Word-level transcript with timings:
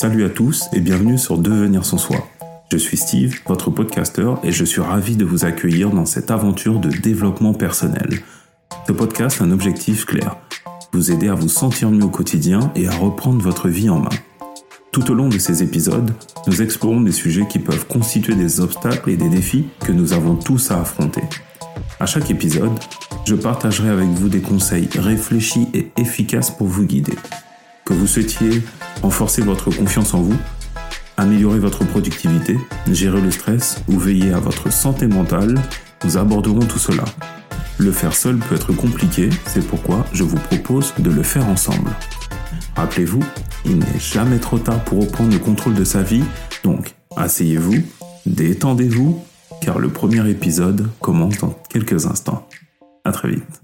Salut 0.00 0.24
à 0.24 0.30
tous 0.30 0.64
et 0.72 0.80
bienvenue 0.80 1.18
sur 1.18 1.36
Devenir 1.36 1.84
son 1.84 1.98
soi. 1.98 2.26
Je 2.72 2.78
suis 2.78 2.96
Steve, 2.96 3.38
votre 3.46 3.70
podcasteur, 3.70 4.40
et 4.42 4.50
je 4.50 4.64
suis 4.64 4.80
ravi 4.80 5.14
de 5.14 5.26
vous 5.26 5.44
accueillir 5.44 5.90
dans 5.90 6.06
cette 6.06 6.30
aventure 6.30 6.78
de 6.78 6.88
développement 6.88 7.52
personnel. 7.52 8.22
Ce 8.86 8.92
podcast 8.92 9.42
a 9.42 9.44
un 9.44 9.50
objectif 9.50 10.06
clair, 10.06 10.38
vous 10.94 11.12
aider 11.12 11.28
à 11.28 11.34
vous 11.34 11.50
sentir 11.50 11.90
mieux 11.90 12.04
au 12.04 12.08
quotidien 12.08 12.72
et 12.76 12.88
à 12.88 12.92
reprendre 12.92 13.42
votre 13.42 13.68
vie 13.68 13.90
en 13.90 13.98
main. 13.98 14.16
Tout 14.90 15.10
au 15.10 15.14
long 15.14 15.28
de 15.28 15.36
ces 15.36 15.62
épisodes, 15.62 16.14
nous 16.46 16.62
explorons 16.62 17.02
des 17.02 17.12
sujets 17.12 17.46
qui 17.46 17.58
peuvent 17.58 17.86
constituer 17.86 18.36
des 18.36 18.60
obstacles 18.60 19.10
et 19.10 19.18
des 19.18 19.28
défis 19.28 19.66
que 19.80 19.92
nous 19.92 20.14
avons 20.14 20.34
tous 20.34 20.70
à 20.70 20.80
affronter. 20.80 21.24
À 21.98 22.06
chaque 22.06 22.30
épisode, 22.30 22.72
je 23.26 23.34
partagerai 23.34 23.90
avec 23.90 24.08
vous 24.08 24.30
des 24.30 24.40
conseils 24.40 24.88
réfléchis 24.98 25.68
et 25.74 25.90
efficaces 25.98 26.50
pour 26.50 26.68
vous 26.68 26.84
guider. 26.84 27.16
Que 27.90 27.94
vous 27.96 28.06
souhaitiez 28.06 28.62
renforcer 29.02 29.42
votre 29.42 29.68
confiance 29.72 30.14
en 30.14 30.22
vous, 30.22 30.36
améliorer 31.16 31.58
votre 31.58 31.84
productivité, 31.84 32.56
gérer 32.92 33.20
le 33.20 33.32
stress 33.32 33.82
ou 33.88 33.98
veiller 33.98 34.32
à 34.32 34.38
votre 34.38 34.72
santé 34.72 35.08
mentale, 35.08 35.60
nous 36.04 36.16
aborderons 36.16 36.60
tout 36.60 36.78
cela. 36.78 37.04
Le 37.78 37.90
faire 37.90 38.14
seul 38.14 38.36
peut 38.36 38.54
être 38.54 38.72
compliqué, 38.72 39.28
c'est 39.44 39.66
pourquoi 39.66 40.06
je 40.12 40.22
vous 40.22 40.36
propose 40.36 40.94
de 41.00 41.10
le 41.10 41.24
faire 41.24 41.48
ensemble. 41.48 41.90
Rappelez-vous, 42.76 43.24
il 43.64 43.80
n'est 43.80 43.98
jamais 43.98 44.38
trop 44.38 44.60
tard 44.60 44.84
pour 44.84 45.00
reprendre 45.00 45.32
le 45.32 45.40
contrôle 45.40 45.74
de 45.74 45.82
sa 45.82 46.04
vie, 46.04 46.22
donc 46.62 46.94
asseyez-vous, 47.16 47.82
détendez-vous, 48.24 49.20
car 49.62 49.80
le 49.80 49.88
premier 49.88 50.30
épisode 50.30 50.88
commence 51.00 51.38
dans 51.38 51.58
quelques 51.68 52.06
instants. 52.06 52.46
À 53.04 53.10
très 53.10 53.30
vite. 53.30 53.62